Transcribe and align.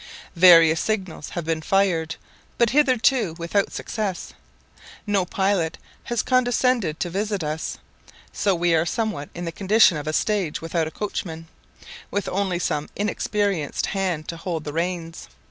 Various 0.35 0.79
signals 0.81 1.29
have 1.37 1.45
been 1.45 1.61
fired, 1.61 2.15
but 2.57 2.71
hitherto 2.71 3.35
without 3.37 3.71
success; 3.71 4.33
no 5.05 5.25
pilot 5.25 5.77
has 6.05 6.23
condescended 6.23 6.99
to 6.99 7.11
visit 7.11 7.43
us, 7.43 7.77
so 8.33 8.55
we 8.55 8.73
are 8.73 8.83
somewhat 8.87 9.29
in 9.35 9.45
the 9.45 9.51
condition 9.51 9.97
of 9.97 10.07
a 10.07 10.13
stage 10.13 10.59
without 10.59 10.87
a 10.87 10.89
coachman, 10.89 11.47
with 12.09 12.27
only 12.29 12.57
some 12.57 12.89
inexperienced 12.95 13.85
hand 13.93 14.27
to 14.29 14.37
hold 14.37 14.63
the 14.63 14.73
reins. 14.73 15.27